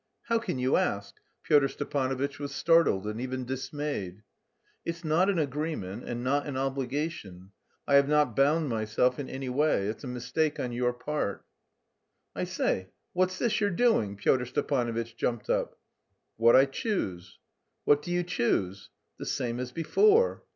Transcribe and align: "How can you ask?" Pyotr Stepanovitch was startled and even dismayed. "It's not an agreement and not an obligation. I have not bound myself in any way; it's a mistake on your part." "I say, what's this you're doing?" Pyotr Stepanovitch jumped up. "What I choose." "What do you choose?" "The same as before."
"How 0.23 0.39
can 0.39 0.57
you 0.57 0.77
ask?" 0.77 1.17
Pyotr 1.43 1.67
Stepanovitch 1.67 2.39
was 2.39 2.55
startled 2.55 3.05
and 3.05 3.21
even 3.21 3.45
dismayed. 3.45 4.23
"It's 4.83 5.03
not 5.03 5.29
an 5.29 5.37
agreement 5.37 6.05
and 6.05 6.23
not 6.23 6.47
an 6.47 6.57
obligation. 6.57 7.51
I 7.87 7.97
have 7.97 8.09
not 8.09 8.35
bound 8.35 8.67
myself 8.67 9.19
in 9.19 9.29
any 9.29 9.47
way; 9.47 9.85
it's 9.89 10.03
a 10.03 10.07
mistake 10.07 10.59
on 10.59 10.71
your 10.71 10.91
part." 10.91 11.45
"I 12.35 12.45
say, 12.45 12.89
what's 13.13 13.37
this 13.37 13.61
you're 13.61 13.69
doing?" 13.69 14.15
Pyotr 14.17 14.45
Stepanovitch 14.47 15.15
jumped 15.17 15.51
up. 15.51 15.77
"What 16.35 16.55
I 16.55 16.65
choose." 16.65 17.37
"What 17.85 18.01
do 18.01 18.09
you 18.09 18.23
choose?" 18.23 18.89
"The 19.19 19.27
same 19.27 19.59
as 19.59 19.71
before." 19.71 20.41